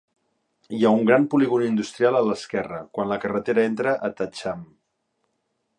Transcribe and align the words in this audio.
Hi 0.77 0.79
ha 0.87 0.93
un 0.99 1.03
gran 1.09 1.27
polígon 1.33 1.65
industrial 1.65 2.17
a 2.19 2.23
l'esquerra, 2.29 2.81
quan 2.97 3.11
la 3.13 3.19
carretera 3.27 3.69
entra 3.73 3.97
a 4.09 4.13
Thatcham. 4.23 4.65